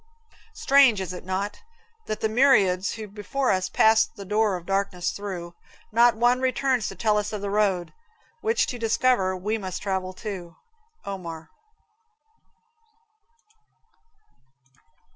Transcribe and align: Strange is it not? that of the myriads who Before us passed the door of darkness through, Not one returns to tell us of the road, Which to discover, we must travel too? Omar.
Strange 0.55 0.99
is 0.99 1.13
it 1.13 1.23
not? 1.23 1.59
that 2.07 2.13
of 2.17 2.19
the 2.21 2.27
myriads 2.29 2.93
who 2.93 3.07
Before 3.07 3.51
us 3.51 3.69
passed 3.69 4.15
the 4.15 4.25
door 4.25 4.57
of 4.57 4.65
darkness 4.65 5.11
through, 5.11 5.53
Not 5.91 6.15
one 6.15 6.41
returns 6.41 6.87
to 6.87 6.95
tell 6.95 7.19
us 7.19 7.31
of 7.31 7.41
the 7.41 7.51
road, 7.51 7.93
Which 8.41 8.65
to 8.65 8.79
discover, 8.79 9.37
we 9.37 9.59
must 9.59 9.83
travel 9.83 10.13
too? 10.13 10.55
Omar. 11.05 11.51